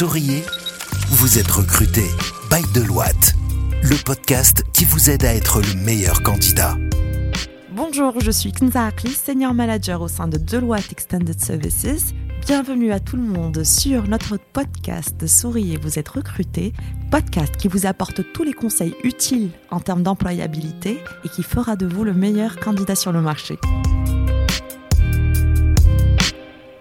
Souriez, 0.00 0.42
vous 1.10 1.38
êtes 1.38 1.50
recruté 1.50 2.04
by 2.50 2.62
Deloitte, 2.72 3.34
le 3.82 4.02
podcast 4.02 4.64
qui 4.72 4.86
vous 4.86 5.10
aide 5.10 5.26
à 5.26 5.34
être 5.34 5.60
le 5.60 5.74
meilleur 5.74 6.22
candidat. 6.22 6.78
Bonjour, 7.70 8.18
je 8.18 8.30
suis 8.30 8.50
Knza 8.50 8.86
Akli, 8.86 9.10
Senior 9.10 9.52
Manager 9.52 10.00
au 10.00 10.08
sein 10.08 10.26
de 10.26 10.38
Deloitte 10.38 10.90
Extended 10.90 11.38
Services. 11.38 12.14
Bienvenue 12.46 12.92
à 12.92 12.98
tout 12.98 13.16
le 13.16 13.24
monde 13.24 13.62
sur 13.62 14.08
notre 14.08 14.38
podcast 14.38 15.26
Souriez, 15.26 15.76
vous 15.76 15.98
êtes 15.98 16.08
recruté, 16.08 16.72
podcast 17.10 17.54
qui 17.58 17.68
vous 17.68 17.84
apporte 17.84 18.22
tous 18.32 18.42
les 18.42 18.54
conseils 18.54 18.94
utiles 19.04 19.50
en 19.70 19.80
termes 19.80 20.02
d'employabilité 20.02 21.04
et 21.26 21.28
qui 21.28 21.42
fera 21.42 21.76
de 21.76 21.84
vous 21.84 22.04
le 22.04 22.14
meilleur 22.14 22.56
candidat 22.56 22.94
sur 22.94 23.12
le 23.12 23.20
marché. 23.20 23.58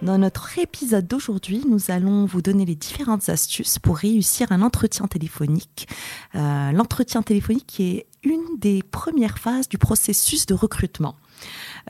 Dans 0.02 0.18
notre 0.18 0.58
épisode 0.58 1.08
d'aujourd'hui, 1.08 1.62
nous 1.68 1.92
allons 1.92 2.26
vous 2.26 2.42
donner 2.42 2.64
les 2.64 2.76
différentes 2.76 3.28
astuces 3.28 3.80
pour 3.80 3.98
réussir 3.98 4.50
un 4.54 4.62
entretien 4.62 5.08
téléphonique. 5.08 5.90
Euh, 6.36 6.72
L'entretien 6.72 7.22
téléphonique 7.22 7.82
est 7.82 8.08
une 8.24 8.58
des 8.60 8.82
premières 8.82 9.40
phases 9.40 9.68
du 9.68 9.78
processus 9.78 10.46
de 10.46 10.54
recrutement. 10.54 11.16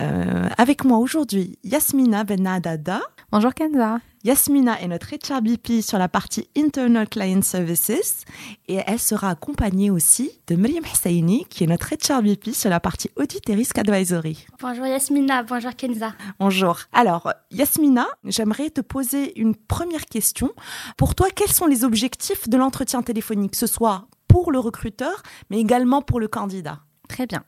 Euh, 0.02 0.48
avec 0.58 0.86
moi 0.86 0.98
aujourd'hui, 0.98 1.58
Yasmina 1.64 2.24
Benadada. 2.24 3.02
Bonjour 3.32 3.54
Kenza. 3.54 4.00
Yasmina 4.24 4.82
est 4.82 4.88
notre 4.88 5.08
HRBP 5.14 5.82
sur 5.82 5.98
la 5.98 6.10
partie 6.10 6.50
Internal 6.58 7.08
Client 7.08 7.42
Services 7.42 8.26
et 8.68 8.80
elle 8.86 9.00
sera 9.00 9.30
accompagnée 9.30 9.92
aussi 9.92 10.32
de 10.48 10.56
Miriam 10.56 10.84
Hussaini 10.84 11.46
qui 11.50 11.64
est 11.64 11.68
notre 11.68 11.94
HRBP 11.94 12.52
sur 12.54 12.70
la 12.70 12.80
partie 12.80 13.10
Audit 13.16 13.50
et 13.50 13.56
Risk 13.56 13.78
Advisory. 13.78 14.46
Bonjour 14.60 14.86
Yasmina, 14.86 15.44
bonjour 15.44 15.76
Kenza. 15.76 16.14
Bonjour. 16.40 16.80
Alors 16.92 17.32
Yasmina, 17.52 18.08
j'aimerais 18.26 18.70
te 18.70 18.82
poser 18.82 19.40
une 19.40 19.56
première 19.56 20.06
question. 20.06 20.52
Pour 20.98 21.16
toi, 21.16 21.28
quels 21.34 21.52
sont 21.52 21.68
les 21.68 21.86
objectifs 21.86 22.50
de 22.50 22.58
l'entretien 22.58 23.02
téléphonique, 23.02 23.52
que 23.52 23.58
ce 23.58 23.68
soit 23.68 24.08
pour 24.28 24.52
le 24.52 24.60
recruteur 24.60 25.24
mais 25.50 25.60
également 25.60 26.02
pour 26.02 26.20
le 26.20 26.28
candidat? 26.28 26.80
Très 27.10 27.26
bien. 27.26 27.44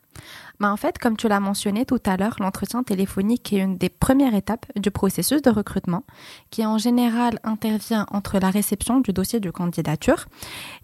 Bah, 0.60 0.72
en 0.72 0.76
fait, 0.76 0.98
comme 0.98 1.16
tu 1.16 1.28
l'as 1.28 1.40
mentionné 1.40 1.86
tout 1.86 2.02
à 2.06 2.18
l'heure, 2.18 2.36
l'entretien 2.40 2.84
téléphonique 2.84 3.54
est 3.54 3.60
une 3.60 3.78
des 3.78 3.90
premières 3.90 4.36
étapes 4.36 4.66
du 4.76 4.92
processus 4.92 5.42
de 5.42 5.50
recrutement 5.50 6.04
qui 6.50 6.66
en 6.66 6.78
général 6.78 7.40
intervient 7.44 8.06
entre 8.12 8.40
la 8.40 8.50
réception 8.50 9.00
du 9.00 9.14
dossier 9.14 9.40
de 9.40 9.50
candidature 9.50 10.26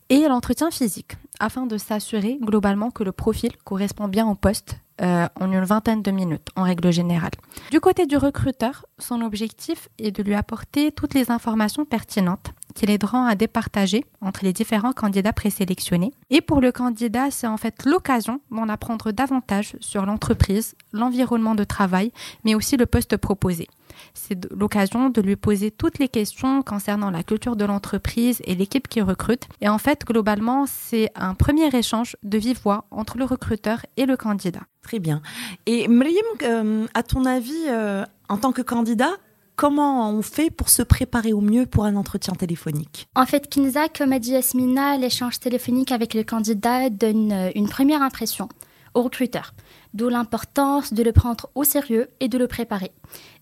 et 0.09 0.27
l'entretien 0.27 0.71
physique 0.71 1.17
afin 1.39 1.65
de 1.65 1.77
s'assurer 1.77 2.37
globalement 2.41 2.91
que 2.91 3.03
le 3.03 3.11
profil 3.11 3.51
correspond 3.65 4.07
bien 4.07 4.27
au 4.27 4.35
poste 4.35 4.77
euh, 5.01 5.27
en 5.39 5.51
une 5.51 5.63
vingtaine 5.63 6.01
de 6.01 6.09
minutes 6.11 6.47
en 6.55 6.63
règle 6.63 6.91
générale. 6.91 7.33
Du 7.71 7.79
côté 7.79 8.05
du 8.05 8.17
recruteur, 8.17 8.85
son 8.97 9.21
objectif 9.21 9.89
est 9.99 10.11
de 10.11 10.23
lui 10.23 10.33
apporter 10.33 10.91
toutes 10.91 11.13
les 11.13 11.29
informations 11.29 11.85
pertinentes 11.85 12.51
qui 12.77 12.85
l'aideront 12.85 13.23
à 13.23 13.33
départager 13.33 14.05
entre 14.21 14.45
les 14.45 14.53
différents 14.53 14.93
candidats 14.93 15.33
présélectionnés. 15.33 16.13
Et 16.29 16.41
pour 16.41 16.61
le 16.61 16.71
candidat, 16.71 17.31
c'est 17.31 17.47
en 17.47 17.57
fait 17.57 17.85
l'occasion 17.85 18.39
d'en 18.51 18.69
apprendre 18.69 19.11
davantage 19.11 19.75
sur 19.79 20.05
l'entreprise, 20.05 20.75
l'environnement 20.93 21.55
de 21.55 21.63
travail, 21.63 22.11
mais 22.45 22.53
aussi 22.53 22.77
le 22.77 22.85
poste 22.85 23.17
proposé. 23.17 23.67
C'est 24.13 24.47
l'occasion 24.53 25.09
de 25.09 25.21
lui 25.21 25.35
poser 25.35 25.71
toutes 25.71 25.97
les 25.97 26.07
questions 26.07 26.61
concernant 26.61 27.09
la 27.09 27.23
culture 27.23 27.55
de 27.55 27.65
l'entreprise 27.65 28.41
et 28.45 28.53
l'équipe 28.53 28.87
qui 28.87 29.01
recrute. 29.01 29.47
Et 29.59 29.69
en 29.69 29.79
fait, 29.79 30.05
globalement, 30.05 30.65
c'est 30.67 31.09
un 31.15 31.33
premier 31.33 31.75
échange 31.75 32.15
de 32.21 32.37
vive 32.37 32.59
voix 32.61 32.85
entre 32.91 33.17
le 33.17 33.25
recruteur 33.25 33.87
et 33.97 34.05
le 34.05 34.17
candidat. 34.17 34.61
Très 34.83 34.99
bien. 34.99 35.23
Et 35.65 35.87
Miriam, 35.87 36.23
euh, 36.43 36.85
à 36.93 37.01
ton 37.01 37.25
avis, 37.25 37.65
euh, 37.69 38.05
en 38.29 38.37
tant 38.37 38.51
que 38.51 38.61
candidat, 38.61 39.13
comment 39.57 40.09
on 40.09 40.21
fait 40.21 40.49
pour 40.49 40.69
se 40.69 40.81
préparer 40.81 41.33
au 41.33 41.41
mieux 41.41 41.65
pour 41.65 41.83
un 41.83 41.97
entretien 41.97 42.33
téléphonique? 42.33 43.09
En 43.15 43.25
fait, 43.25 43.49
Kinza, 43.49 43.89
comme 43.89 44.13
a 44.13 44.19
dit 44.19 44.31
Yasmina, 44.31 44.95
l'échange 44.97 45.39
téléphonique 45.39 45.91
avec 45.91 46.13
le 46.13 46.23
candidat 46.23 46.89
donne 46.89 47.33
euh, 47.33 47.51
une 47.55 47.67
première 47.67 48.01
impression 48.01 48.47
au 48.93 49.01
recruteur, 49.01 49.53
d'où 49.93 50.07
l'importance 50.09 50.93
de 50.93 51.03
le 51.03 51.11
prendre 51.11 51.49
au 51.55 51.63
sérieux 51.63 52.07
et 52.19 52.29
de 52.29 52.37
le 52.37 52.47
préparer. 52.47 52.91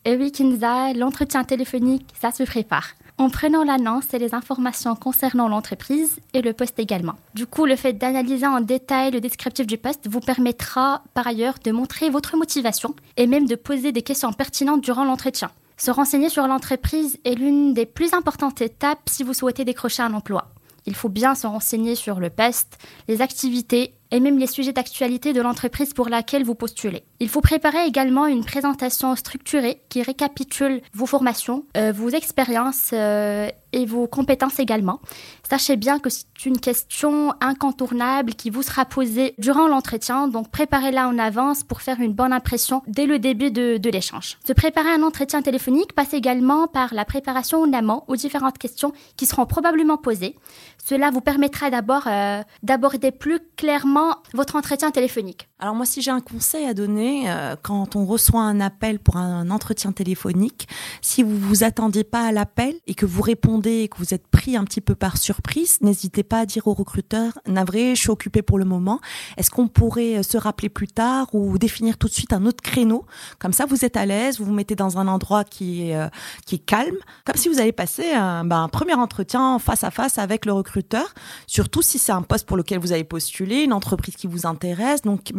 Et 0.06 0.16
oui, 0.16 0.31
Kinza, 0.31 0.94
l'entretien 0.94 1.44
téléphonique, 1.44 2.08
ça 2.20 2.31
se 2.31 2.44
prépare. 2.44 2.88
En 3.18 3.30
prenant 3.30 3.64
l'annonce 3.64 4.14
et 4.14 4.20
les 4.20 4.36
informations 4.36 4.96
concernant 4.96 5.48
l'entreprise 5.48 6.20
et 6.34 6.42
le 6.42 6.52
poste 6.52 6.80
également. 6.80 7.14
Du 7.34 7.46
coup, 7.46 7.66
le 7.66 7.78
fait 7.78 7.94
d'analyser 7.94 8.48
en 8.48 8.59
détail 8.59 9.12
le 9.12 9.22
descriptif 9.22 9.66
du 9.66 9.78
poste 9.78 10.08
vous 10.09 10.20
permettra 10.20 11.04
par 11.14 11.28
ailleurs 11.28 11.56
de 11.64 11.72
montrer 11.72 12.09
votre 12.09 12.36
motivation 12.36 12.94
et 13.16 13.28
même 13.28 13.48
de 13.48 13.56
poser 13.56 13.94
des 13.94 14.02
questions 14.02 14.34
pertinentes 14.34 14.81
durant 14.81 15.06
l'entretien. 15.06 15.52
Se 15.78 15.91
renseigner 15.91 16.30
sur 16.30 16.47
l'entreprise 16.47 17.18
est 17.25 17.36
l'une 17.36 17.74
des 17.74 17.86
plus 17.86 18.13
importantes 18.13 18.62
étapes 18.62 19.09
si 19.09 19.24
vous 19.24 19.34
souhaitez 19.34 19.66
décrocher 19.66 20.03
un 20.03 20.13
emploi. 20.13 20.47
Il 20.86 20.96
faut 20.96 21.09
bien 21.09 21.36
se 21.36 21.47
renseigner 21.47 21.96
sur 21.96 22.19
le 22.19 22.30
poste, 22.30 22.78
les 23.08 23.22
activités 23.22 23.96
et 24.12 24.19
même 24.19 24.38
les 24.38 24.47
sujets 24.47 24.72
d'actualité 24.72 25.34
de 25.34 25.41
l'entreprise 25.41 25.94
pour 25.94 26.09
laquelle 26.09 26.44
vous 26.44 26.56
postulez. 26.56 27.03
Il 27.19 27.28
faut 27.28 27.41
préparer 27.41 27.86
également 27.86 28.28
une 28.28 28.46
présentation 28.46 29.16
structurée 29.16 29.81
qui 29.90 30.03
récapitule 30.03 30.81
vos 30.94 31.08
formations, 31.08 31.66
euh, 31.75 31.92
vos 31.92 32.09
expériences 32.09 32.92
euh, 32.94 33.50
et 33.75 33.86
vos 33.86 34.08
compétences 34.08 34.58
également. 34.58 35.00
Sachez 35.47 35.75
bien 35.75 36.00
que 36.00 36.09
c'est 36.09 36.46
une 36.46 36.59
question 36.59 37.34
incontournable 37.41 38.34
qui 38.34 38.50
vous 38.50 38.63
sera 38.63 38.86
posée 38.86 39.36
durant 39.38 39.68
l'entretien, 39.68 40.28
donc 40.28 40.50
préparez-la 40.50 41.08
en 41.08 41.19
avance 41.19 41.63
pour 41.63 41.81
faire 41.81 42.00
une 42.00 42.13
bonne 42.13 42.34
impression 42.34 42.81
dès 42.88 43.06
le 43.06 43.19
début 43.19 43.52
de, 43.52 43.90
l'échange. 43.90 44.38
Se 44.47 44.53
préparer 44.53 44.90
un 44.90 45.03
entretien 45.03 45.41
téléphonique 45.41 45.94
passe 45.94 46.13
également 46.13 46.68
par 46.68 46.94
la 46.94 47.06
préparation 47.06 47.62
en 47.62 47.74
amont 47.74 48.03
aux 48.08 48.16
différentes 48.16 48.58
questions 48.58 48.94
qui 49.18 49.25
seront 49.25 49.46
probablement 49.46 49.97
posées. 49.97 50.36
Cela 50.84 51.12
vous 51.12 51.22
permettra 51.22 51.69
d'abord 51.69 52.03
euh, 52.07 52.42
d'aborder 52.63 53.12
plus 53.12 53.40
clairement 53.57 54.18
votre 54.34 54.56
entretien 54.56 54.90
téléphonique. 54.92 55.47
Alors 55.58 55.74
moi, 55.74 55.86
si 55.86 56.02
j'ai 56.02 56.12
un 56.12 56.20
conseil 56.20 56.66
à 56.66 56.74
donner, 56.74 57.32
euh, 57.32 57.56
quand 57.62 57.96
on 57.96 58.06
reçoit 58.06 58.42
un 58.42 58.60
appel 58.60 59.00
pour 59.00 59.16
un 59.16 59.50
entretien 59.50 59.94
téléphonique, 59.94 60.68
si 61.02 61.24
vous 61.24 61.38
vous 61.40 61.64
attendiez 61.64 62.04
pas 62.04 62.28
à 62.28 62.34
l'appel 62.34 62.76
et 62.88 62.94
que 62.94 63.06
vous 63.06 63.22
répondez 63.22 63.84
et 63.84 63.88
que 63.88 63.98
vous 63.98 64.14
êtes 64.14 64.28
pris 64.28 64.58
un 64.58 64.66
petit 64.66 64.82
peu 64.82 64.96
par 64.96 65.16
surprise, 65.16 65.78
n'hésitez 65.80 66.24
pas 66.24 66.40
à 66.40 66.46
dire 66.46 66.68
au 66.68 66.74
recruteur, 66.74 67.40
navré, 67.48 67.96
je 67.96 68.02
suis 68.02 68.10
occupé 68.10 68.42
pour 68.42 68.60
le 68.60 68.66
moment. 68.66 69.00
Est-ce 69.38 69.50
qu'on 69.50 69.70
pourrait 69.70 70.18
euh, 70.18 70.24
se 70.24 70.38
rappeler 70.38 70.68
plus 70.68 70.90
tard 70.90 71.34
ou 71.34 71.58
définir 71.58 71.98
tout 71.98 72.10
de 72.10 72.14
suite 72.14 72.34
un 72.34 72.46
autre 72.46 72.62
créneau? 72.62 73.06
Comme 73.40 73.54
ça, 73.54 73.66
vous 73.66 73.86
êtes 73.86 73.96
à 73.96 74.06
l'aise, 74.06 74.40
vous 74.40 74.46
vous 74.46 74.54
mettez 74.54 74.76
dans 74.76 74.98
un 74.98 75.08
endroit 75.08 75.46
qui 75.46 75.90
est, 75.90 75.96
euh, 75.96 76.10
calme, 76.66 76.98
comme 77.26 77.38
si 77.38 77.48
vous 77.48 77.62
allez 77.62 77.72
passer 77.72 78.12
un, 78.12 78.44
ben, 78.44 78.64
un 78.64 78.68
premier 78.68 78.96
entretien 78.96 79.58
face 79.60 79.86
à 79.86 79.92
face 79.92 80.18
avec 80.18 80.46
le 80.46 80.52
recruteur, 80.52 81.14
surtout 81.48 81.82
si 81.82 81.98
c'est 81.98 82.12
un 82.12 82.24
poste 82.24 82.46
pour 82.46 82.58
lequel 82.58 82.80
vous 82.80 82.92
avez 82.92 83.06
postulé, 83.06 83.64
une 83.64 83.74
entreprise 83.74 84.18
qui 84.18 84.28
vous 84.28 84.46
intéresse. 84.46 85.02
Donc, 85.02 85.32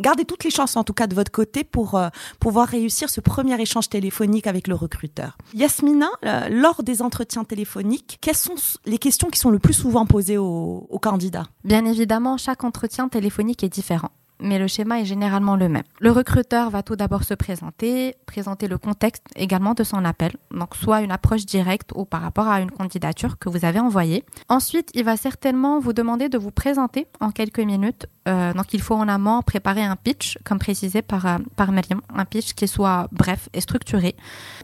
gardez 0.00 0.24
toutes 0.24 0.44
les 0.44 0.50
chances 0.50 0.76
en 0.76 0.84
tout 0.84 0.92
cas 0.92 1.06
de 1.06 1.14
votre 1.14 1.30
côté 1.30 1.64
pour 1.64 1.94
euh, 1.94 2.08
pouvoir 2.40 2.68
réussir 2.68 3.10
ce 3.10 3.20
premier 3.20 3.60
échange 3.60 3.88
téléphonique 3.88 4.46
avec 4.46 4.68
le 4.68 4.74
recruteur. 4.74 5.36
Yasmina, 5.54 6.08
euh, 6.24 6.48
lors 6.48 6.82
des 6.82 7.02
entretiens 7.02 7.44
téléphoniques, 7.44 8.18
quelles 8.20 8.36
sont 8.36 8.54
les 8.86 8.98
questions 8.98 9.28
qui 9.28 9.38
sont 9.38 9.50
le 9.50 9.58
plus 9.58 9.74
souvent 9.74 10.06
posées 10.06 10.38
aux, 10.38 10.86
aux 10.88 10.98
candidats 10.98 11.46
Bien 11.64 11.84
évidemment, 11.84 12.36
chaque 12.36 12.64
entretien 12.64 13.08
téléphonique 13.08 13.62
est 13.64 13.68
différent 13.68 14.10
mais 14.40 14.58
le 14.58 14.66
schéma 14.66 15.00
est 15.00 15.04
généralement 15.04 15.56
le 15.56 15.68
même. 15.68 15.82
Le 16.00 16.10
recruteur 16.10 16.70
va 16.70 16.82
tout 16.82 16.96
d'abord 16.96 17.24
se 17.24 17.34
présenter, 17.34 18.14
présenter 18.26 18.68
le 18.68 18.78
contexte 18.78 19.24
également 19.36 19.74
de 19.74 19.84
son 19.84 20.04
appel, 20.04 20.32
donc 20.50 20.74
soit 20.76 21.00
une 21.00 21.10
approche 21.10 21.46
directe 21.46 21.90
ou 21.94 22.04
par 22.04 22.22
rapport 22.22 22.46
à 22.46 22.60
une 22.60 22.70
candidature 22.70 23.38
que 23.38 23.48
vous 23.48 23.64
avez 23.64 23.80
envoyée. 23.80 24.24
Ensuite, 24.48 24.90
il 24.94 25.04
va 25.04 25.16
certainement 25.16 25.80
vous 25.80 25.92
demander 25.92 26.28
de 26.28 26.38
vous 26.38 26.50
présenter 26.50 27.06
en 27.20 27.30
quelques 27.30 27.60
minutes. 27.60 28.06
Euh, 28.28 28.52
donc 28.52 28.74
il 28.74 28.80
faut 28.80 28.94
en 28.94 29.08
amont 29.08 29.42
préparer 29.42 29.82
un 29.82 29.96
pitch, 29.96 30.38
comme 30.44 30.58
précisé 30.58 31.02
par, 31.02 31.26
euh, 31.26 31.38
par 31.56 31.70
un 31.70 32.24
pitch 32.24 32.52
qui 32.52 32.68
soit 32.68 33.08
bref 33.10 33.48
et 33.54 33.60
structuré. 33.60 34.14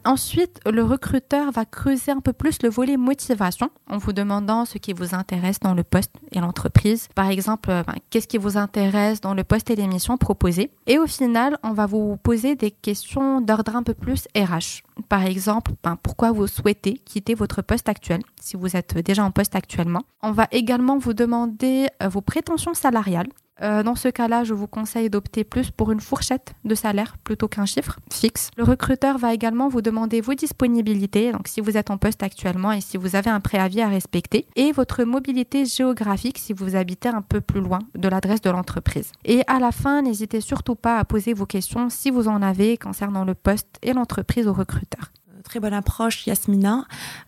Ensuite, 0.04 0.60
le 0.70 0.82
recruteur 0.82 1.50
va 1.50 1.64
creuser 1.64 2.12
un 2.12 2.20
peu 2.20 2.32
plus 2.32 2.62
le 2.62 2.68
volet 2.68 2.96
motivation 2.96 3.70
en 3.90 3.98
vous 3.98 4.12
demandant 4.12 4.64
ce 4.64 4.78
qui 4.78 4.92
vous 4.92 5.14
intéresse 5.14 5.60
dans 5.60 5.74
le 5.74 5.82
poste 5.82 6.12
et 6.32 6.40
l'entreprise. 6.40 7.08
Par 7.14 7.28
exemple, 7.28 7.70
euh, 7.70 7.82
ben, 7.86 7.94
qu'est-ce 8.10 8.28
qui 8.28 8.38
vous 8.38 8.58
intéresse 8.58 9.20
dans 9.20 9.34
le 9.34 9.44
poste 9.44 9.70
et 9.70 9.76
l'émission 9.76 10.18
proposée. 10.18 10.70
Et 10.86 10.98
au 10.98 11.06
final, 11.06 11.58
on 11.62 11.72
va 11.72 11.86
vous 11.86 12.16
poser 12.18 12.56
des 12.56 12.70
questions 12.70 13.40
d'ordre 13.40 13.76
un 13.76 13.82
peu 13.82 13.94
plus 13.94 14.28
RH. 14.36 14.83
Par 15.08 15.24
exemple, 15.24 15.72
ben, 15.82 15.96
pourquoi 16.02 16.32
vous 16.32 16.46
souhaitez 16.46 16.94
quitter 17.04 17.34
votre 17.34 17.62
poste 17.62 17.88
actuel, 17.88 18.20
si 18.40 18.56
vous 18.56 18.76
êtes 18.76 18.96
déjà 18.98 19.24
en 19.24 19.30
poste 19.30 19.56
actuellement. 19.56 20.02
On 20.22 20.32
va 20.32 20.48
également 20.52 20.98
vous 20.98 21.14
demander 21.14 21.88
euh, 22.02 22.08
vos 22.08 22.20
prétentions 22.20 22.74
salariales. 22.74 23.28
Euh, 23.62 23.82
dans 23.82 23.94
ce 23.94 24.08
cas-là, 24.08 24.44
je 24.44 24.52
vous 24.52 24.66
conseille 24.66 25.10
d'opter 25.10 25.44
plus 25.44 25.70
pour 25.70 25.92
une 25.92 26.00
fourchette 26.00 26.54
de 26.64 26.74
salaire 26.74 27.16
plutôt 27.18 27.46
qu'un 27.46 27.66
chiffre 27.66 28.00
fixe. 28.12 28.50
Le 28.56 28.64
recruteur 28.64 29.16
va 29.16 29.32
également 29.32 29.68
vous 29.68 29.80
demander 29.80 30.20
vos 30.20 30.34
disponibilités, 30.34 31.30
donc 31.30 31.46
si 31.46 31.60
vous 31.60 31.76
êtes 31.76 31.90
en 31.90 31.96
poste 31.96 32.22
actuellement 32.22 32.72
et 32.72 32.80
si 32.80 32.96
vous 32.96 33.14
avez 33.14 33.30
un 33.30 33.40
préavis 33.40 33.80
à 33.80 33.88
respecter, 33.88 34.46
et 34.56 34.72
votre 34.72 35.04
mobilité 35.04 35.66
géographique 35.66 36.38
si 36.38 36.52
vous 36.52 36.74
habitez 36.74 37.08
un 37.08 37.22
peu 37.22 37.40
plus 37.40 37.60
loin 37.60 37.78
de 37.94 38.08
l'adresse 38.08 38.40
de 38.40 38.50
l'entreprise. 38.50 39.12
Et 39.24 39.42
à 39.46 39.60
la 39.60 39.70
fin, 39.70 40.02
n'hésitez 40.02 40.40
surtout 40.40 40.74
pas 40.74 40.98
à 40.98 41.04
poser 41.04 41.32
vos 41.32 41.46
questions 41.46 41.90
si 41.90 42.10
vous 42.10 42.26
en 42.26 42.42
avez 42.42 42.76
concernant 42.76 43.24
le 43.24 43.34
poste 43.34 43.78
et 43.82 43.92
l'entreprise 43.92 44.48
au 44.48 44.52
recruteur. 44.52 44.83
Très 45.44 45.60
bonne 45.60 45.74
approche, 45.74 46.26
Yasmina. 46.26 46.86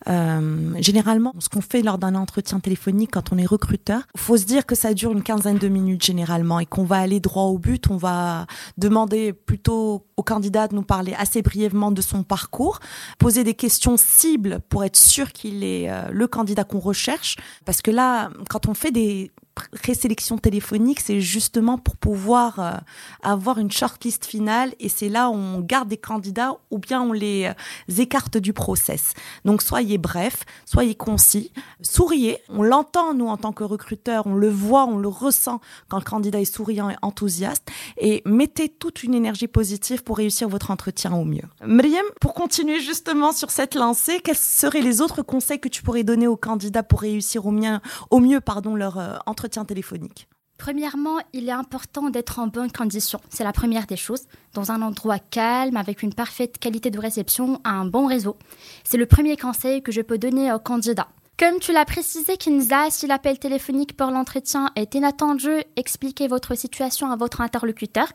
Euh, 0.09 0.73
généralement, 0.79 1.33
ce 1.37 1.49
qu'on 1.49 1.61
fait 1.61 1.83
lors 1.83 1.99
d'un 1.99 2.15
entretien 2.15 2.59
téléphonique 2.59 3.11
quand 3.13 3.31
on 3.31 3.37
est 3.37 3.45
recruteur, 3.45 4.01
faut 4.15 4.37
se 4.37 4.45
dire 4.45 4.65
que 4.65 4.73
ça 4.73 4.95
dure 4.95 5.11
une 5.11 5.21
quinzaine 5.21 5.59
de 5.59 5.67
minutes 5.67 6.03
généralement 6.03 6.59
et 6.59 6.65
qu'on 6.65 6.83
va 6.83 6.97
aller 6.97 7.19
droit 7.19 7.43
au 7.43 7.59
but. 7.59 7.91
On 7.91 7.97
va 7.97 8.47
demander 8.77 9.33
plutôt 9.33 10.07
au 10.17 10.23
candidat 10.23 10.67
de 10.67 10.73
nous 10.73 10.81
parler 10.81 11.13
assez 11.17 11.43
brièvement 11.43 11.91
de 11.91 12.01
son 12.01 12.23
parcours, 12.23 12.79
poser 13.19 13.43
des 13.43 13.53
questions 13.53 13.97
cibles 13.97 14.61
pour 14.67 14.83
être 14.83 14.97
sûr 14.97 15.31
qu'il 15.31 15.63
est 15.63 15.89
euh, 15.91 16.09
le 16.11 16.27
candidat 16.27 16.63
qu'on 16.63 16.79
recherche. 16.79 17.35
Parce 17.65 17.83
que 17.83 17.91
là, 17.91 18.31
quand 18.49 18.67
on 18.67 18.73
fait 18.73 18.91
des 18.91 19.31
présélection 19.81 20.37
téléphonique, 20.37 20.99
c'est 20.99 21.21
justement 21.21 21.77
pour 21.77 21.95
pouvoir 21.97 22.59
euh, 22.59 22.71
avoir 23.21 23.57
une 23.57 23.71
shortlist 23.71 24.25
finale 24.25 24.73
et 24.79 24.89
c'est 24.89 25.09
là 25.09 25.29
où 25.29 25.33
on 25.33 25.59
garde 25.59 25.87
des 25.87 25.97
candidats 25.97 26.57
ou 26.71 26.79
bien 26.79 27.01
on 27.01 27.11
les 27.11 27.45
euh, 27.45 28.01
écarte 28.01 28.37
du 28.37 28.53
process. 28.53 29.13
Donc 29.45 29.61
soyez 29.61 29.97
bref, 29.97 30.43
soyez 30.65 30.95
concis, 30.95 31.51
souriez. 31.81 32.39
On 32.49 32.63
l'entend 32.63 33.13
nous 33.13 33.27
en 33.27 33.37
tant 33.37 33.51
que 33.51 33.63
recruteur, 33.63 34.27
on 34.27 34.35
le 34.35 34.49
voit, 34.49 34.85
on 34.85 34.97
le 34.97 35.07
ressent 35.07 35.59
quand 35.89 35.97
le 35.97 36.03
candidat 36.03 36.39
est 36.39 36.45
souriant 36.45 36.89
et 36.89 36.95
enthousiaste 37.01 37.67
et 37.97 38.21
mettez 38.25 38.69
toute 38.69 39.03
une 39.03 39.13
énergie 39.13 39.47
positive 39.47 40.03
pour 40.03 40.17
réussir 40.17 40.49
votre 40.49 40.71
entretien 40.71 41.13
au 41.13 41.25
mieux. 41.25 41.43
Mriem, 41.65 42.05
pour 42.21 42.33
continuer 42.33 42.79
justement 42.79 43.31
sur 43.31 43.51
cette 43.51 43.75
lancée, 43.75 44.19
quels 44.23 44.37
seraient 44.37 44.81
les 44.81 45.01
autres 45.01 45.21
conseils 45.21 45.59
que 45.59 45.69
tu 45.69 45.81
pourrais 45.83 46.03
donner 46.03 46.27
aux 46.27 46.37
candidats 46.37 46.83
pour 46.83 47.01
réussir 47.01 47.45
au 47.45 47.51
mieux 47.51 48.41
pardon, 48.41 48.75
leur 48.75 48.97
euh, 48.97 49.15
entretien 49.25 49.46
téléphonique 49.49 50.27
Premièrement, 50.57 51.19
il 51.33 51.47
est 51.47 51.51
important 51.53 52.09
d'être 52.09 52.39
en 52.39 52.47
bonne 52.47 52.71
condition. 52.71 53.21
C'est 53.29 53.43
la 53.43 53.53
première 53.53 53.85
des 53.85 53.95
choses. 53.95 54.23
Dans 54.53 54.71
un 54.71 54.81
endroit 54.81 55.19
calme, 55.19 55.77
avec 55.77 56.01
une 56.01 56.13
parfaite 56.13 56.57
qualité 56.57 56.89
de 56.89 56.99
réception, 56.99 57.61
un 57.63 57.85
bon 57.85 58.07
réseau. 58.07 58.37
C'est 58.83 58.97
le 58.97 59.05
premier 59.05 59.37
conseil 59.37 59.83
que 59.83 59.91
je 59.91 60.01
peux 60.01 60.17
donner 60.17 60.51
aux 60.51 60.59
candidats. 60.59 61.09
Comme 61.39 61.59
tu 61.59 61.71
l'as 61.71 61.85
précisé, 61.85 62.35
Kinza, 62.35 62.89
si 62.89 63.05
l'appel 63.05 63.37
téléphonique 63.37 63.95
pour 63.95 64.09
l'entretien 64.09 64.71
est 64.75 64.95
inattendu, 64.95 65.51
expliquez 65.75 66.27
votre 66.27 66.55
situation 66.57 67.11
à 67.11 67.15
votre 67.15 67.41
interlocuteur 67.41 68.07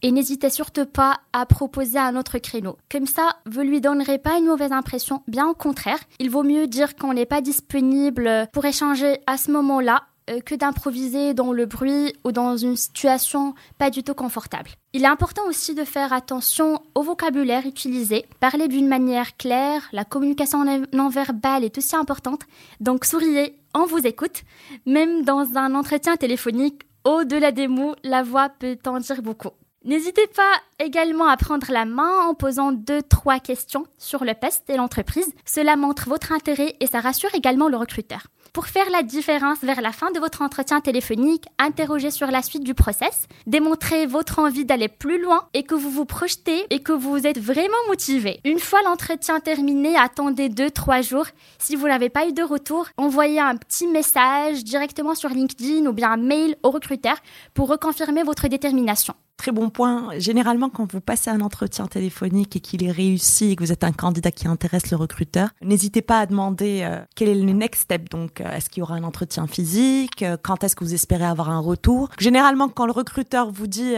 et 0.00 0.10
n'hésitez 0.10 0.48
surtout 0.48 0.86
pas 0.86 1.20
à 1.34 1.44
proposer 1.44 1.98
un 1.98 2.16
autre 2.16 2.38
créneau. 2.38 2.78
Comme 2.90 3.06
ça, 3.06 3.36
vous 3.44 3.60
lui 3.60 3.82
donnerez 3.82 4.16
pas 4.16 4.38
une 4.38 4.46
mauvaise 4.46 4.72
impression, 4.72 5.22
bien 5.28 5.46
au 5.46 5.52
contraire. 5.52 5.98
Il 6.20 6.30
vaut 6.30 6.42
mieux 6.42 6.66
dire 6.68 6.96
qu'on 6.96 7.12
n'est 7.12 7.26
pas 7.26 7.42
disponible 7.42 8.48
pour 8.50 8.64
échanger 8.64 9.20
à 9.26 9.36
ce 9.36 9.50
moment-là 9.50 10.04
que 10.44 10.54
d'improviser 10.54 11.34
dans 11.34 11.52
le 11.52 11.66
bruit 11.66 12.14
ou 12.24 12.32
dans 12.32 12.56
une 12.56 12.76
situation 12.76 13.54
pas 13.78 13.90
du 13.90 14.02
tout 14.02 14.14
confortable. 14.14 14.70
Il 14.92 15.04
est 15.04 15.08
important 15.08 15.42
aussi 15.48 15.74
de 15.74 15.84
faire 15.84 16.12
attention 16.12 16.80
au 16.94 17.02
vocabulaire 17.02 17.66
utilisé, 17.66 18.26
parler 18.40 18.68
d'une 18.68 18.88
manière 18.88 19.36
claire, 19.36 19.88
la 19.92 20.04
communication 20.04 20.64
non 20.92 21.08
verbale 21.08 21.64
est 21.64 21.78
aussi 21.78 21.96
importante, 21.96 22.42
donc 22.80 23.04
souriez, 23.04 23.56
on 23.74 23.86
vous 23.86 24.06
écoute. 24.06 24.42
Même 24.86 25.24
dans 25.24 25.56
un 25.56 25.74
entretien 25.74 26.16
téléphonique, 26.16 26.82
au-delà 27.04 27.52
des 27.52 27.68
mots, 27.68 27.94
la 28.02 28.22
voix 28.22 28.48
peut 28.48 28.78
en 28.86 28.98
dire 28.98 29.22
beaucoup. 29.22 29.50
N'hésitez 29.82 30.26
pas 30.26 30.60
également 30.78 31.26
à 31.26 31.38
prendre 31.38 31.72
la 31.72 31.86
main 31.86 32.26
en 32.28 32.34
posant 32.34 32.70
deux, 32.70 33.00
trois 33.00 33.40
questions 33.40 33.86
sur 33.96 34.24
le 34.24 34.34
poste 34.34 34.68
et 34.68 34.76
l'entreprise. 34.76 35.32
Cela 35.46 35.74
montre 35.76 36.06
votre 36.06 36.32
intérêt 36.32 36.76
et 36.80 36.86
ça 36.86 37.00
rassure 37.00 37.34
également 37.34 37.66
le 37.70 37.78
recruteur. 37.78 38.26
Pour 38.52 38.66
faire 38.66 38.90
la 38.90 39.02
différence 39.02 39.60
vers 39.62 39.80
la 39.80 39.92
fin 39.92 40.10
de 40.10 40.18
votre 40.18 40.42
entretien 40.42 40.82
téléphonique, 40.82 41.46
interrogez 41.58 42.10
sur 42.10 42.26
la 42.26 42.42
suite 42.42 42.62
du 42.62 42.74
process, 42.74 43.26
démontrez 43.46 44.04
votre 44.04 44.38
envie 44.38 44.66
d'aller 44.66 44.88
plus 44.88 45.18
loin 45.18 45.48
et 45.54 45.62
que 45.62 45.74
vous 45.74 45.90
vous 45.90 46.04
projetez 46.04 46.66
et 46.68 46.82
que 46.82 46.92
vous 46.92 47.26
êtes 47.26 47.38
vraiment 47.38 47.72
motivé. 47.88 48.40
Une 48.44 48.58
fois 48.58 48.82
l'entretien 48.82 49.40
terminé, 49.40 49.96
attendez 49.96 50.50
2-3 50.50 51.08
jours. 51.08 51.26
Si 51.58 51.74
vous 51.74 51.88
n'avez 51.88 52.10
pas 52.10 52.28
eu 52.28 52.32
de 52.34 52.42
retour, 52.42 52.86
envoyez 52.98 53.40
un 53.40 53.56
petit 53.56 53.86
message 53.86 54.62
directement 54.62 55.14
sur 55.14 55.30
LinkedIn 55.30 55.86
ou 55.86 55.92
bien 55.94 56.12
un 56.12 56.16
mail 56.18 56.56
au 56.62 56.70
recruteur 56.70 57.16
pour 57.54 57.68
reconfirmer 57.68 58.24
votre 58.24 58.46
détermination. 58.48 59.14
Très 59.40 59.52
bon 59.52 59.70
point. 59.70 60.10
Généralement, 60.18 60.68
quand 60.68 60.92
vous 60.92 61.00
passez 61.00 61.30
un 61.30 61.40
entretien 61.40 61.86
téléphonique 61.86 62.56
et 62.56 62.60
qu'il 62.60 62.84
est 62.84 62.90
réussi 62.90 63.52
et 63.52 63.56
que 63.56 63.64
vous 63.64 63.72
êtes 63.72 63.84
un 63.84 63.92
candidat 63.92 64.30
qui 64.30 64.46
intéresse 64.46 64.90
le 64.90 64.98
recruteur, 64.98 65.48
n'hésitez 65.62 66.02
pas 66.02 66.18
à 66.18 66.26
demander 66.26 66.80
euh, 66.82 67.00
quel 67.16 67.30
est 67.30 67.34
le 67.34 67.50
next 67.50 67.84
step. 67.84 68.10
Donc, 68.10 68.42
euh, 68.42 68.54
est-ce 68.54 68.68
qu'il 68.68 68.80
y 68.80 68.82
aura 68.82 68.96
un 68.96 69.02
entretien 69.02 69.46
physique? 69.46 70.22
Euh, 70.22 70.36
Quand 70.42 70.62
est-ce 70.62 70.76
que 70.76 70.84
vous 70.84 70.92
espérez 70.92 71.24
avoir 71.24 71.48
un 71.48 71.60
retour? 71.60 72.10
Généralement, 72.18 72.68
quand 72.68 72.84
le 72.84 72.92
recruteur 72.92 73.50
vous 73.50 73.66
dit 73.66 73.94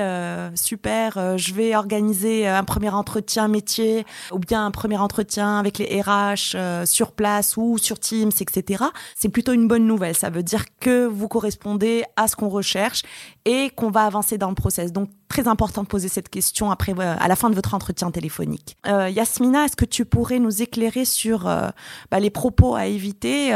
super, 0.54 1.36
je 1.36 1.54
vais 1.54 1.74
organiser 1.74 2.46
un 2.46 2.62
premier 2.62 2.90
entretien 2.90 3.48
métier 3.48 4.06
ou 4.30 4.38
bien 4.38 4.64
un 4.64 4.70
premier 4.70 4.98
entretien 4.98 5.58
avec 5.58 5.78
les 5.78 6.00
RH 6.00 6.86
sur 6.86 7.10
place 7.10 7.56
ou 7.56 7.78
sur 7.78 7.98
Teams, 7.98 8.30
etc. 8.38 8.84
C'est 9.16 9.28
plutôt 9.28 9.52
une 9.52 9.66
bonne 9.66 9.88
nouvelle. 9.88 10.16
Ça 10.16 10.30
veut 10.30 10.44
dire 10.44 10.66
que 10.78 11.04
vous 11.04 11.26
correspondez 11.26 12.04
à 12.14 12.28
ce 12.28 12.36
qu'on 12.36 12.48
recherche 12.48 13.02
et 13.44 13.70
qu'on 13.70 13.90
va 13.90 14.04
avancer 14.04 14.38
dans 14.38 14.48
le 14.48 14.54
process. 14.54 14.92
Donc 14.92 15.08
très 15.32 15.48
important 15.48 15.82
de 15.82 15.88
poser 15.88 16.08
cette 16.08 16.28
question 16.28 16.70
après 16.70 16.92
euh, 16.92 17.14
à 17.18 17.26
la 17.26 17.36
fin 17.36 17.48
de 17.48 17.54
votre 17.54 17.72
entretien 17.72 18.10
téléphonique. 18.10 18.76
Euh, 18.86 19.08
Yasmina, 19.08 19.64
est-ce 19.64 19.76
que 19.76 19.86
tu 19.86 20.04
pourrais 20.04 20.38
nous 20.38 20.60
éclairer 20.60 21.06
sur 21.06 21.48
euh, 21.48 21.70
bah, 22.10 22.20
les 22.20 22.28
propos 22.28 22.74
à 22.74 22.86
éviter 22.86 23.50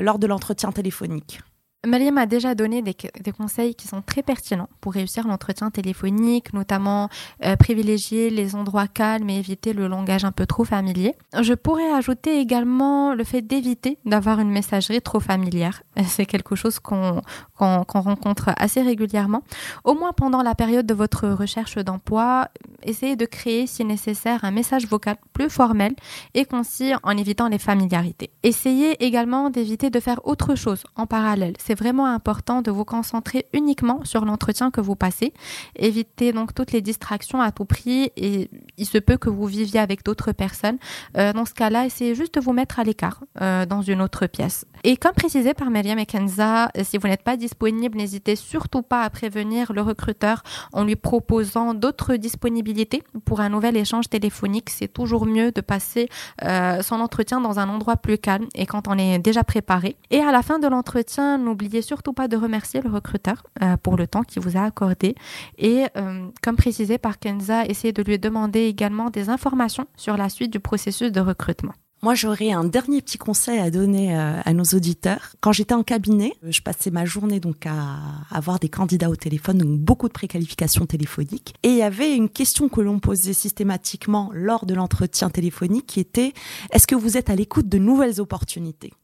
lors 0.00 0.18
de 0.18 0.26
l'entretien 0.26 0.72
téléphonique? 0.72 1.40
Mariam 1.86 2.18
a 2.18 2.26
déjà 2.26 2.54
donné 2.54 2.82
des, 2.82 2.94
conseils 3.32 3.74
qui 3.74 3.88
sont 3.88 4.02
très 4.02 4.22
pertinents 4.22 4.68
pour 4.82 4.92
réussir 4.92 5.26
l'entretien 5.26 5.70
téléphonique, 5.70 6.52
notamment 6.52 7.08
euh, 7.42 7.56
privilégier 7.56 8.28
les 8.28 8.54
endroits 8.54 8.86
calmes 8.86 9.30
et 9.30 9.38
éviter 9.38 9.72
le 9.72 9.88
langage 9.88 10.26
un 10.26 10.30
peu 10.30 10.44
trop 10.44 10.64
familier. 10.64 11.14
Je 11.40 11.54
pourrais 11.54 11.90
ajouter 11.90 12.38
également 12.38 13.14
le 13.14 13.24
fait 13.24 13.40
d'éviter 13.40 13.96
d'avoir 14.04 14.40
une 14.40 14.50
messagerie 14.50 15.00
trop 15.00 15.20
familière. 15.20 15.82
C'est 16.06 16.26
quelque 16.26 16.54
chose 16.54 16.80
qu'on 16.80 17.22
rencontre 17.56 18.50
assez 18.58 18.82
régulièrement. 18.82 19.42
Au 19.84 19.94
moins 19.94 20.12
pendant 20.12 20.42
la 20.42 20.54
période 20.54 20.84
de 20.84 20.94
votre 20.94 21.28
recherche 21.28 21.76
d'emploi, 21.76 22.48
essayez 22.82 23.16
de 23.16 23.24
créer, 23.24 23.66
si 23.66 23.86
nécessaire, 23.86 24.44
un 24.44 24.50
message 24.50 24.86
vocal 24.86 25.16
plus 25.32 25.48
formel 25.48 25.94
et 26.34 26.44
concis 26.44 26.92
en 27.04 27.16
évitant 27.16 27.48
les 27.48 27.58
familiarités. 27.58 28.28
Essayez 28.42 29.02
également 29.02 29.48
d'éviter 29.48 29.88
de 29.88 29.98
faire 29.98 30.20
autre 30.24 30.56
chose 30.56 30.82
en 30.94 31.06
parallèle 31.06 31.54
c'est 31.70 31.78
vraiment 31.78 32.06
important 32.06 32.62
de 32.62 32.72
vous 32.72 32.84
concentrer 32.84 33.46
uniquement 33.52 34.00
sur 34.02 34.24
l'entretien 34.24 34.72
que 34.72 34.80
vous 34.80 34.96
passez. 34.96 35.32
Évitez 35.76 36.32
donc 36.32 36.52
toutes 36.52 36.72
les 36.72 36.82
distractions 36.82 37.40
à 37.40 37.52
tout 37.52 37.64
prix 37.64 38.10
et 38.16 38.50
il 38.76 38.86
se 38.86 38.98
peut 38.98 39.16
que 39.16 39.30
vous 39.30 39.46
viviez 39.46 39.78
avec 39.78 40.04
d'autres 40.04 40.32
personnes. 40.32 40.78
Euh, 41.16 41.32
dans 41.32 41.44
ce 41.44 41.54
cas-là, 41.54 41.86
essayez 41.86 42.16
juste 42.16 42.34
de 42.34 42.40
vous 42.40 42.52
mettre 42.52 42.80
à 42.80 42.82
l'écart 42.82 43.20
euh, 43.40 43.66
dans 43.66 43.82
une 43.82 44.02
autre 44.02 44.26
pièce. 44.26 44.64
Et 44.82 44.96
comme 44.96 45.12
précisé 45.12 45.54
par 45.54 45.70
Myriam 45.70 46.00
et 46.00 46.06
Kenza, 46.06 46.70
si 46.82 46.98
vous 46.98 47.06
n'êtes 47.06 47.22
pas 47.22 47.36
disponible, 47.36 47.98
n'hésitez 47.98 48.34
surtout 48.34 48.82
pas 48.82 49.02
à 49.02 49.10
prévenir 49.10 49.72
le 49.72 49.82
recruteur 49.82 50.42
en 50.72 50.82
lui 50.82 50.96
proposant 50.96 51.72
d'autres 51.72 52.16
disponibilités 52.16 53.04
pour 53.24 53.38
un 53.38 53.48
nouvel 53.48 53.76
échange 53.76 54.08
téléphonique. 54.08 54.70
C'est 54.70 54.92
toujours 54.92 55.24
mieux 55.24 55.52
de 55.52 55.60
passer 55.60 56.08
euh, 56.42 56.82
son 56.82 56.98
entretien 56.98 57.40
dans 57.40 57.60
un 57.60 57.68
endroit 57.68 57.96
plus 57.96 58.18
calme 58.18 58.46
et 58.56 58.66
quand 58.66 58.88
on 58.88 58.98
est 58.98 59.20
déjà 59.20 59.44
préparé. 59.44 59.94
Et 60.10 60.18
à 60.18 60.32
la 60.32 60.42
fin 60.42 60.58
de 60.58 60.66
l'entretien, 60.66 61.38
nous 61.38 61.59
n'oubliez 61.60 61.82
surtout 61.82 62.12
pas 62.12 62.28
de 62.28 62.36
remercier 62.36 62.80
le 62.80 62.90
recruteur 62.90 63.42
euh, 63.62 63.76
pour 63.76 63.96
le 63.96 64.06
temps 64.06 64.22
qu'il 64.22 64.42
vous 64.42 64.56
a 64.56 64.62
accordé. 64.62 65.14
Et 65.58 65.84
euh, 65.96 66.28
comme 66.42 66.56
précisé 66.56 66.98
par 66.98 67.18
Kenza, 67.18 67.64
essayez 67.66 67.92
de 67.92 68.02
lui 68.02 68.18
demander 68.18 68.60
également 68.60 69.10
des 69.10 69.28
informations 69.28 69.86
sur 69.96 70.16
la 70.16 70.28
suite 70.28 70.52
du 70.52 70.60
processus 70.60 71.12
de 71.12 71.20
recrutement. 71.20 71.72
Moi, 72.02 72.14
j'aurais 72.14 72.50
un 72.50 72.64
dernier 72.64 73.02
petit 73.02 73.18
conseil 73.18 73.58
à 73.58 73.70
donner 73.70 74.16
euh, 74.16 74.40
à 74.42 74.54
nos 74.54 74.64
auditeurs. 74.64 75.34
Quand 75.40 75.52
j'étais 75.52 75.74
en 75.74 75.82
cabinet, 75.82 76.32
je 76.42 76.62
passais 76.62 76.90
ma 76.90 77.04
journée 77.04 77.40
donc 77.40 77.66
à 77.66 77.98
avoir 78.30 78.58
des 78.58 78.70
candidats 78.70 79.10
au 79.10 79.16
téléphone, 79.16 79.58
donc 79.58 79.78
beaucoup 79.78 80.08
de 80.08 80.14
préqualifications 80.14 80.86
téléphoniques. 80.86 81.54
Et 81.62 81.68
il 81.68 81.76
y 81.76 81.82
avait 81.82 82.16
une 82.16 82.30
question 82.30 82.70
que 82.70 82.80
l'on 82.80 83.00
posait 83.00 83.34
systématiquement 83.34 84.30
lors 84.32 84.64
de 84.64 84.72
l'entretien 84.72 85.28
téléphonique 85.28 85.86
qui 85.86 86.00
était 86.00 86.32
est-ce 86.72 86.86
que 86.86 86.94
vous 86.94 87.18
êtes 87.18 87.28
à 87.28 87.36
l'écoute 87.36 87.68
de 87.68 87.76
nouvelles 87.76 88.18
opportunités? 88.18 88.94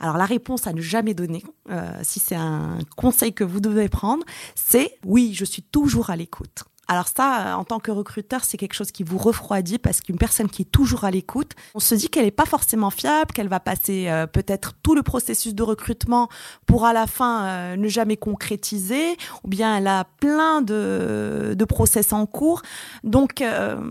Alors 0.00 0.16
la 0.16 0.24
réponse 0.24 0.66
à 0.66 0.72
ne 0.72 0.80
jamais 0.80 1.14
donner, 1.14 1.42
euh, 1.70 1.90
si 2.02 2.20
c'est 2.20 2.36
un 2.36 2.78
conseil 2.96 3.32
que 3.32 3.44
vous 3.44 3.60
devez 3.60 3.88
prendre, 3.88 4.24
c'est 4.54 4.98
oui, 5.04 5.32
je 5.34 5.44
suis 5.44 5.62
toujours 5.62 6.10
à 6.10 6.16
l'écoute. 6.16 6.64
Alors 6.88 7.08
ça, 7.08 7.40
euh, 7.40 7.54
en 7.54 7.64
tant 7.64 7.80
que 7.80 7.90
recruteur, 7.90 8.44
c'est 8.44 8.56
quelque 8.56 8.74
chose 8.74 8.92
qui 8.92 9.02
vous 9.02 9.18
refroidit 9.18 9.78
parce 9.78 10.00
qu'une 10.00 10.18
personne 10.18 10.48
qui 10.48 10.62
est 10.62 10.70
toujours 10.70 11.04
à 11.04 11.10
l'écoute, 11.10 11.52
on 11.74 11.80
se 11.80 11.94
dit 11.94 12.08
qu'elle 12.08 12.24
n'est 12.24 12.30
pas 12.30 12.46
forcément 12.46 12.90
fiable, 12.90 13.32
qu'elle 13.32 13.48
va 13.48 13.60
passer 13.60 14.08
euh, 14.08 14.26
peut-être 14.26 14.74
tout 14.82 14.94
le 14.94 15.02
processus 15.02 15.54
de 15.54 15.62
recrutement 15.62 16.28
pour 16.64 16.86
à 16.86 16.92
la 16.92 17.06
fin 17.06 17.44
euh, 17.44 17.76
ne 17.76 17.88
jamais 17.88 18.16
concrétiser, 18.16 19.16
ou 19.42 19.48
bien 19.48 19.78
elle 19.78 19.88
a 19.88 20.04
plein 20.20 20.62
de, 20.62 21.54
de 21.56 21.64
process 21.64 22.12
en 22.12 22.26
cours. 22.26 22.62
Donc, 23.02 23.42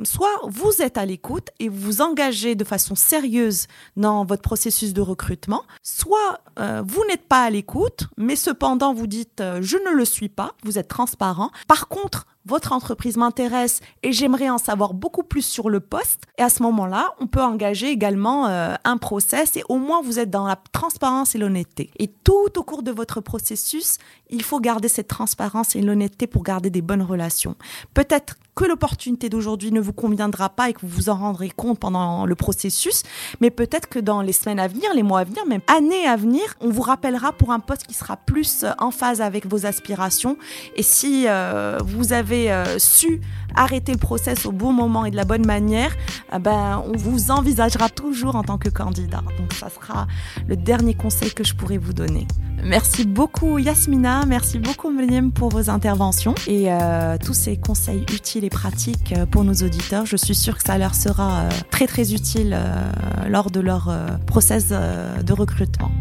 soit 0.04 0.42
vous 0.48 0.82
êtes 0.82 0.98
à 0.98 1.06
l'écoute 1.06 1.50
et 1.60 1.70
vous 1.70 1.80
vous 1.80 2.02
engagez 2.02 2.56
de 2.56 2.64
façon 2.64 2.96
sérieuse 2.96 3.68
dans 3.96 4.26
votre 4.26 4.42
processus 4.42 4.94
de 4.94 5.02
recrutement, 5.02 5.64
soit 5.84 6.42
vous 6.58 7.06
n'êtes 7.08 7.28
pas 7.28 7.44
à 7.44 7.50
l'écoute, 7.50 8.08
mais 8.18 8.36
cependant 8.36 8.94
vous 8.94 9.08
dites 9.08 9.44
je 9.62 9.78
ne 9.78 9.96
le 9.96 10.06
suis 10.06 10.30
pas, 10.30 10.54
vous 10.64 10.80
êtes 10.80 10.88
transparent. 10.88 11.52
Par 11.68 11.88
contre, 11.88 12.26
votre 12.46 12.72
entreprise 12.74 13.18
m'intéresse 13.18 13.82
et 14.04 14.12
j'aimerais 14.12 14.50
en 14.50 14.58
savoir 14.58 14.94
beaucoup 14.94 15.24
plus 15.24 15.44
sur 15.44 15.70
le 15.70 15.80
poste. 15.80 16.24
Et 16.38 16.42
à 16.42 16.50
ce 16.50 16.64
moment-là, 16.64 17.14
on 17.20 17.28
peut 17.28 17.42
engager 17.42 17.90
également 17.90 18.48
euh, 18.48 18.76
un 18.84 18.98
process 18.98 19.58
et 19.58 19.64
au 19.70 19.78
moins 19.78 20.02
vous 20.02 20.20
êtes 20.20 20.30
dans 20.30 20.48
la 20.48 20.58
transparence 20.72 21.36
et 21.36 21.38
l'honnêteté. 21.38 21.92
Et 21.98 22.08
tout 22.08 22.58
au 22.58 22.64
cours 22.64 22.84
de 22.84 22.92
votre 22.92 23.22
processus, 23.22 23.98
il 24.30 24.44
faut 24.44 24.60
garder 24.60 24.88
cette 24.88 25.08
transparence 25.08 25.76
et 25.76 25.82
l'honnêteté 25.82 26.28
pour 26.28 26.44
garder 26.44 26.70
des 26.70 26.82
bonnes 26.82 27.02
relations. 27.02 27.56
Peut-être 27.94 28.36
que 28.56 28.64
l'opportunité 28.64 29.30
d'aujourd'hui 29.30 29.72
ne 29.72 29.82
vous 29.82 29.94
conviendra 29.94 30.50
pas 30.50 30.70
et 30.70 30.74
que 30.74 30.80
vous 30.82 30.88
vous 30.88 31.10
en 31.10 31.16
rendrez 31.16 31.50
compte 31.50 31.80
pendant 31.80 32.26
le 32.26 32.36
processus, 32.36 33.04
mais 33.42 33.52
peut-être 33.52 33.90
que 33.90 34.00
dans 34.00 34.22
les 34.22 34.32
semaines 34.32 34.60
à 34.60 34.68
venir, 34.68 34.94
les 34.94 35.04
mois 35.04 35.20
à 35.20 35.24
venir, 35.26 35.46
même 35.46 35.62
années 35.68 36.08
à 36.08 36.16
venir, 36.16 36.56
on 36.62 36.70
vous 36.70 36.82
rappellera 36.82 37.34
pour 37.34 37.52
un 37.52 37.60
poste 37.60 37.86
qui 37.86 37.94
sera 37.94 38.16
plus 38.16 38.64
euh, 38.64 38.72
en 38.80 38.92
phase 38.92 39.22
avec 39.22 39.46
vos 39.46 39.66
aspirations. 39.66 40.38
Et 40.76 40.84
si 40.84 41.26
euh, 41.28 41.78
vous 41.84 42.14
avez 42.14 42.52
euh, 42.52 42.80
su 42.80 43.22
arrêter 43.56 43.92
le 43.92 43.98
process 43.98 44.46
au 44.46 44.52
bon 44.52 44.74
moment 44.74 45.06
et 45.06 45.12
de 45.12 45.16
la 45.16 45.26
bonne 45.26 45.46
manière, 45.46 45.96
ben, 46.40 46.84
on 46.88 46.98
vous 46.98 47.32
envisagera 47.32 47.90
toujours 47.90 48.36
en 48.36 48.44
tant 48.44 48.58
que 48.58 48.70
candidat. 48.70 49.24
Donc 49.38 49.54
ça 49.54 49.70
sera 49.70 50.08
le 50.48 50.56
dernier 50.56 50.94
conseil 50.94 51.34
que 51.34 51.44
je 51.44 51.54
pourrais 51.54 51.78
vous 51.78 51.94
donner. 51.94 52.28
Merci 52.64 53.06
beaucoup 53.06 53.60
Yasmina, 53.60 54.26
merci 54.26 54.58
beaucoup 54.58 54.90
Meliam 54.90 55.32
pour 55.32 55.50
vos 55.50 55.70
interventions 55.70 56.34
et 56.48 56.72
euh, 56.72 57.18
tous 57.24 57.34
ces 57.34 57.58
conseils 57.58 58.02
utiles 58.14 58.44
et 58.44 58.50
pratiques 58.50 59.14
euh, 59.16 59.26
pour 59.26 59.44
nos 59.44 59.54
auditeurs. 59.54 60.06
Je 60.06 60.18
suis 60.18 60.34
sûre 60.34 60.58
que 60.58 60.64
ça 60.64 60.78
leur 60.78 60.96
sera 60.96 61.42
euh, 61.42 61.50
très 61.70 61.86
très 61.86 62.14
utile 62.14 62.58
lors 63.28 63.52
de 63.52 63.60
leur 63.60 63.92
process 64.26 64.70
de 64.70 65.34
recrutement. 65.34 65.92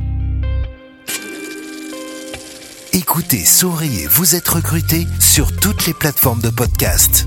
Écoutez 2.93 3.45
Souriez, 3.45 4.07
vous 4.07 4.35
êtes 4.35 4.49
recruté 4.49 5.07
sur 5.19 5.55
toutes 5.57 5.87
les 5.87 5.95
plateformes 5.95 6.41
de 6.41 6.51
podcast. 6.51 7.27